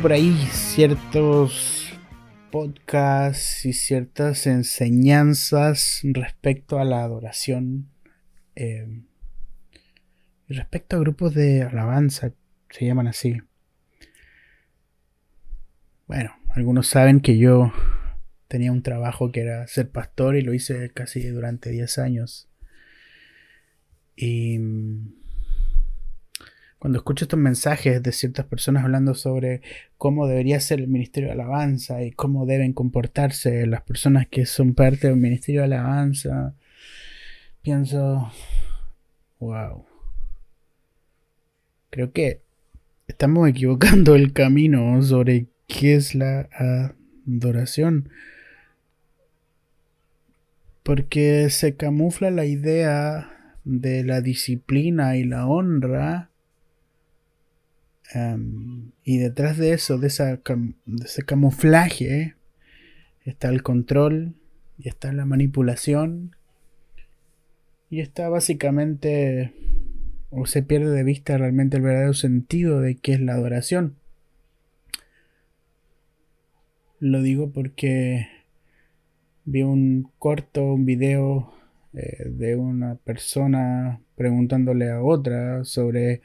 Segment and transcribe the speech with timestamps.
[0.00, 1.92] por ahí ciertos
[2.50, 7.90] podcasts y ciertas enseñanzas respecto a la adoración.
[8.56, 9.02] Eh,
[10.48, 12.32] respecto a grupos de alabanza,
[12.70, 13.42] se llaman así.
[16.06, 17.72] Bueno, algunos saben que yo
[18.48, 22.48] tenía un trabajo que era ser pastor y lo hice casi durante 10 años.
[24.16, 24.58] Y
[26.80, 29.60] cuando escucho estos mensajes de ciertas personas hablando sobre
[29.98, 34.72] cómo debería ser el ministerio de alabanza y cómo deben comportarse las personas que son
[34.72, 36.54] parte del ministerio de alabanza,
[37.60, 38.32] pienso,
[39.40, 39.84] wow,
[41.90, 42.40] creo que
[43.06, 46.48] estamos equivocando el camino sobre qué es la
[47.26, 48.08] adoración.
[50.82, 56.29] Porque se camufla la idea de la disciplina y la honra
[59.04, 60.40] Y detrás de eso, de, esa,
[61.04, 62.34] ese camuflaje,
[63.24, 64.34] está el control
[64.78, 66.34] y está la manipulación.
[67.88, 69.52] Y está básicamente,
[70.30, 73.96] o se pierde de vista realmente el verdadero sentido de qué es la adoración.
[77.00, 78.28] Lo digo porque
[79.44, 81.52] vi un corto, un video
[81.92, 86.22] eh, de una persona preguntándole a otra sobre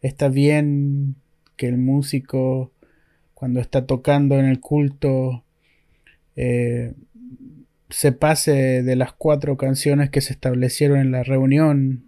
[0.00, 1.16] está bien
[1.56, 2.72] que el músico
[3.34, 5.44] cuando está tocando en el culto
[6.36, 6.92] eh,
[7.90, 12.04] se pase de las cuatro canciones que se establecieron en la reunión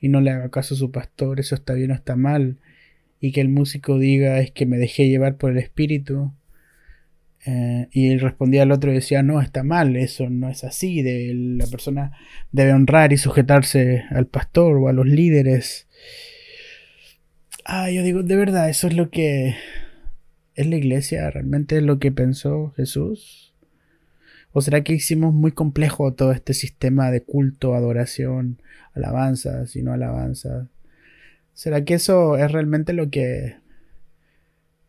[0.00, 2.56] y no le haga caso a su pastor, eso está bien o está mal,
[3.20, 6.32] y que el músico diga es que me dejé llevar por el espíritu.
[7.46, 11.02] Eh, y él respondía al otro y decía, no, está mal, eso no es así,
[11.02, 12.12] de, la persona
[12.50, 15.86] debe honrar y sujetarse al pastor o a los líderes.
[17.64, 19.56] Ah, yo digo, de verdad, eso es lo que
[20.54, 23.54] es la iglesia, realmente lo que pensó Jesús.
[24.52, 28.60] ¿O será que hicimos muy complejo todo este sistema de culto, adoración,
[28.94, 30.68] alabanza, sino alabanza?
[31.52, 33.56] ¿Será que eso es realmente lo que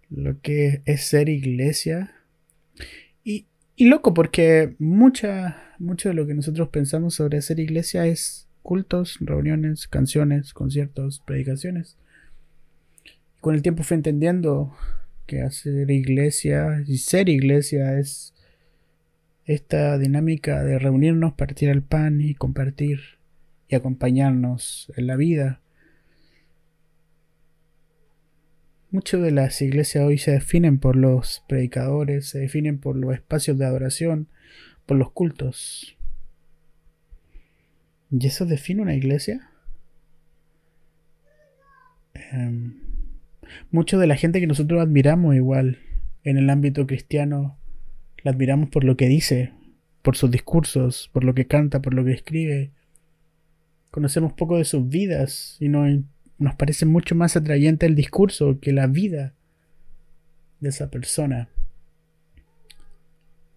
[0.09, 2.13] lo que es ser iglesia?
[3.23, 8.47] Y, y loco, porque mucha, mucho de lo que nosotros pensamos sobre ser iglesia es
[8.63, 11.97] cultos, reuniones, canciones, conciertos, predicaciones
[13.41, 14.75] con el tiempo fui entendiendo
[15.25, 18.33] que hacer iglesia y ser iglesia es
[19.45, 22.99] esta dinámica de reunirnos, partir el pan y compartir
[23.67, 25.61] y acompañarnos en la vida.
[28.91, 33.57] Muchas de las iglesias hoy se definen por los predicadores, se definen por los espacios
[33.57, 34.27] de adoración,
[34.87, 35.95] por los cultos.
[38.11, 39.51] ¿Y eso define una iglesia?
[42.31, 42.88] Em,
[43.71, 45.79] mucho de la gente que nosotros admiramos igual
[46.23, 47.57] en el ámbito cristiano,
[48.23, 49.53] la admiramos por lo que dice,
[50.01, 52.71] por sus discursos, por lo que canta, por lo que escribe.
[53.91, 58.87] Conocemos poco de sus vidas y nos parece mucho más atrayente el discurso que la
[58.87, 59.33] vida
[60.59, 61.49] de esa persona.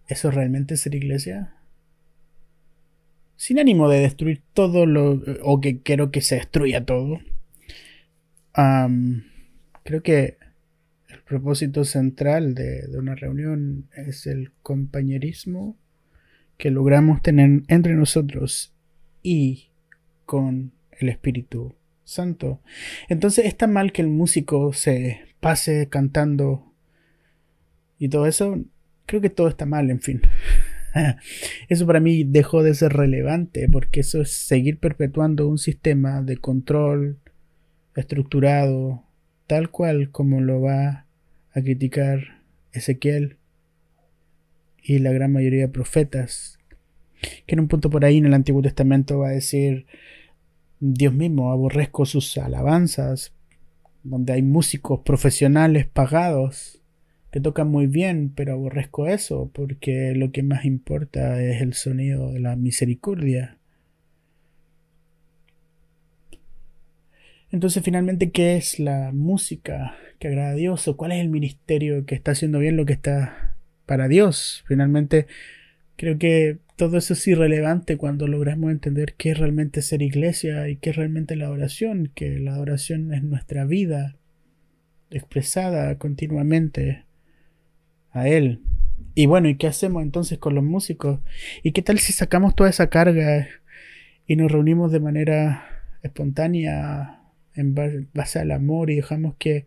[0.07, 1.55] ¿Eso realmente es ser iglesia?
[3.35, 5.21] Sin ánimo de destruir todo lo...
[5.43, 7.19] o que quiero que se destruya todo.
[9.83, 10.37] Creo que
[11.09, 15.77] el propósito central de, una reunión es el compañerismo
[16.57, 18.73] que logramos tener entre nosotros
[19.21, 19.69] y
[20.25, 22.61] con el Espíritu Santo.
[23.09, 26.73] Entonces está mal que el músico se pase cantando
[27.99, 28.63] y todo eso.
[29.05, 30.21] Creo que todo está mal, en fin.
[31.69, 36.37] Eso para mí dejó de ser relevante porque eso es seguir perpetuando un sistema de
[36.37, 37.19] control
[37.95, 39.03] estructurado,
[39.47, 41.05] tal cual como lo va
[41.53, 43.37] a criticar Ezequiel
[44.81, 46.59] y la gran mayoría de profetas,
[47.45, 49.85] que en un punto por ahí en el Antiguo Testamento va a decir,
[50.79, 53.33] Dios mismo, aborrezco sus alabanzas,
[54.03, 56.81] donde hay músicos profesionales pagados
[57.31, 62.31] que tocan muy bien, pero aborrezco eso porque lo que más importa es el sonido
[62.31, 63.57] de la misericordia.
[67.53, 70.87] Entonces, finalmente, ¿qué es la música que agrada a Dios?
[70.87, 73.55] ¿O cuál es el ministerio que está haciendo bien lo que está
[73.85, 74.63] para Dios?
[74.67, 75.27] Finalmente,
[75.95, 80.77] creo que todo eso es irrelevante cuando logramos entender qué es realmente ser iglesia y
[80.77, 84.15] qué es realmente la oración, que la oración es nuestra vida
[85.11, 87.05] expresada continuamente
[88.09, 88.61] a Él.
[89.13, 91.19] Y bueno, ¿y qué hacemos entonces con los músicos?
[91.61, 93.47] ¿Y qué tal si sacamos toda esa carga
[94.25, 95.67] y nos reunimos de manera
[96.01, 97.19] espontánea
[97.55, 97.75] en
[98.13, 99.65] base al amor y dejamos que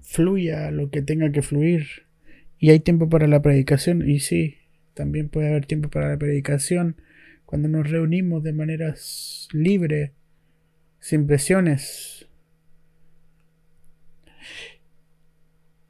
[0.00, 1.86] fluya lo que tenga que fluir.
[2.58, 4.08] Y hay tiempo para la predicación.
[4.08, 4.56] Y sí,
[4.94, 6.96] también puede haber tiempo para la predicación
[7.46, 8.94] cuando nos reunimos de manera
[9.52, 10.12] libre,
[11.00, 12.28] sin presiones.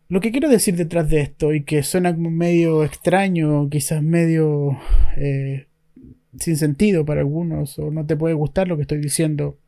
[0.08, 4.78] Lo que quiero decir detrás de esto, y que suena como medio extraño, quizás medio
[5.16, 5.66] eh,
[6.38, 9.58] sin sentido para algunos, o no te puede gustar lo que estoy diciendo,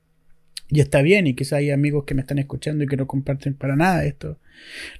[0.68, 3.54] y está bien, y quizás hay amigos que me están escuchando y que no comparten
[3.54, 4.38] para nada esto.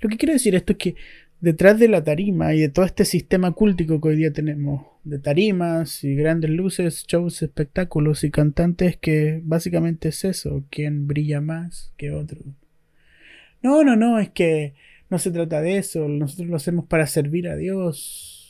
[0.00, 0.96] Lo que quiero decir esto es que
[1.40, 5.18] detrás de la tarima y de todo este sistema cúltico que hoy día tenemos, de
[5.18, 11.92] tarimas y grandes luces, shows, espectáculos y cantantes, que básicamente es eso, quién brilla más
[11.96, 12.40] que otro.
[13.62, 14.74] No, no, no, es que
[15.10, 18.41] no se trata de eso, nosotros lo hacemos para servir a Dios.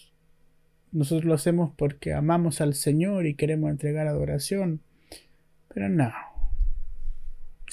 [0.93, 4.81] Nosotros lo hacemos porque amamos al Señor y queremos entregar adoración.
[5.69, 6.12] Pero no,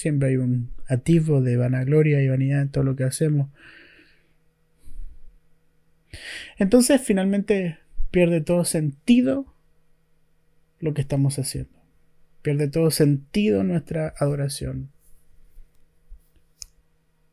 [0.00, 3.50] Siempre hay un atisbo de vanagloria y vanidad en todo lo que hacemos.
[6.56, 7.80] Entonces finalmente
[8.10, 9.54] pierde todo sentido
[10.78, 11.78] lo que estamos haciendo.
[12.40, 14.90] Pierde todo sentido nuestra adoración.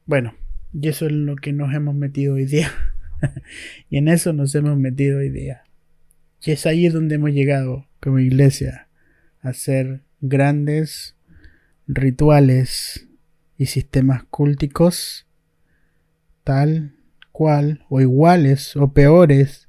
[0.05, 0.35] Bueno,
[0.73, 2.69] y eso es lo que nos hemos metido hoy día.
[3.89, 5.63] y en eso nos hemos metido hoy día.
[6.43, 8.87] Y es ahí donde hemos llegado como iglesia
[9.41, 11.15] a ser grandes
[11.87, 13.07] rituales
[13.57, 15.25] y sistemas cúlticos
[16.43, 16.95] tal
[17.31, 19.67] cual o iguales o peores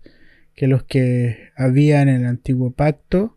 [0.55, 3.37] que los que había en el antiguo pacto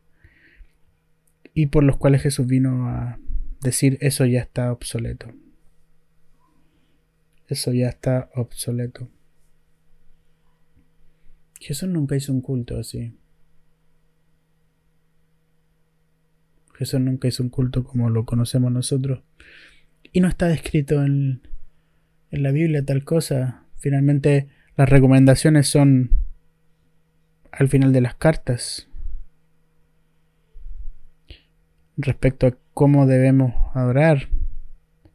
[1.53, 3.19] y por los cuales Jesús vino a
[3.61, 5.33] decir eso ya está obsoleto.
[7.47, 9.09] Eso ya está obsoleto.
[11.59, 13.13] Jesús nunca hizo un culto así.
[16.81, 19.21] Jesús nunca hizo un culto como lo conocemos nosotros.
[20.11, 21.47] Y no está descrito en,
[22.31, 23.65] en la Biblia tal cosa.
[23.77, 26.09] Finalmente, las recomendaciones son
[27.51, 28.87] al final de las cartas
[31.97, 34.29] respecto a cómo debemos adorar.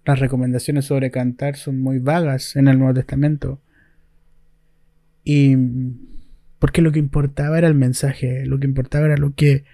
[0.05, 3.61] Las recomendaciones sobre cantar son muy vagas en el Nuevo Testamento.
[5.25, 5.57] Y
[6.61, 9.65] porque lo que importaba era el mensaje, lo que importaba era lo que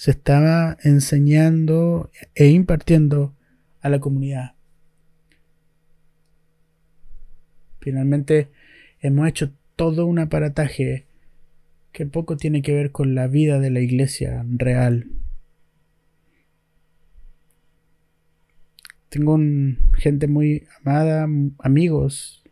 [0.00, 3.34] se estaba enseñando e impartiendo
[3.82, 4.54] a la comunidad.
[7.80, 8.48] Finalmente
[9.00, 11.04] hemos hecho todo un aparataje
[11.92, 15.10] que poco tiene que ver con la vida de la iglesia real.
[19.10, 19.38] Tengo
[19.98, 22.42] gente muy amada, amigos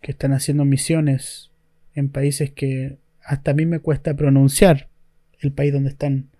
[0.00, 1.50] que están haciendo misiones
[1.96, 4.88] en países que hasta a mí me cuesta pronunciar
[5.40, 6.30] el país donde están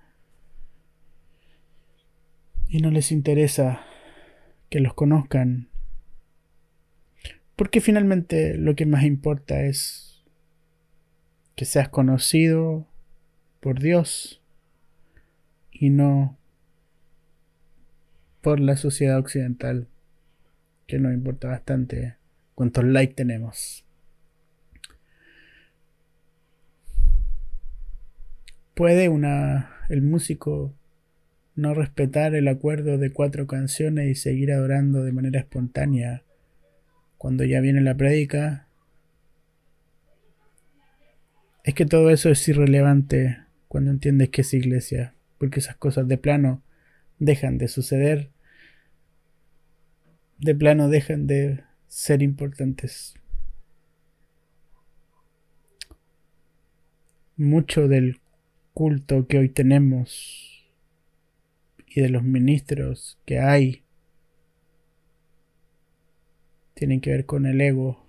[2.73, 3.83] y no les interesa
[4.71, 5.69] que los conozcan.
[7.55, 10.25] Porque finalmente lo que más importa es
[11.55, 12.89] que seas conocido
[13.61, 14.41] por Dios
[15.71, 16.39] y no
[18.41, 19.87] por la sociedad occidental,
[20.87, 22.17] que nos importa bastante
[22.55, 23.85] cuántos likes tenemos.
[28.73, 30.75] ¿Puede una el músico
[31.55, 36.23] no respetar el acuerdo de cuatro canciones y seguir adorando de manera espontánea
[37.19, 38.67] cuando ya viene la prédica,
[41.63, 46.19] es que todo eso es irrelevante cuando entiendes que es iglesia, porque esas cosas de
[46.19, 46.63] plano
[47.21, 48.31] dejan de suceder,
[50.39, 53.15] de plano dejan de ser importantes.
[57.37, 58.21] Mucho del
[58.75, 60.52] culto que hoy tenemos
[61.95, 63.85] y de los ministros que hay
[66.75, 68.07] tienen que ver con el ego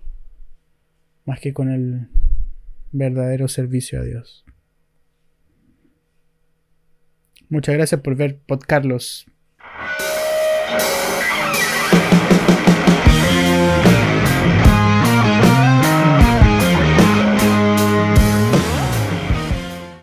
[1.26, 2.08] más que con el
[2.92, 4.44] verdadero servicio a Dios.
[7.48, 9.26] Muchas gracias por ver Pod Carlos.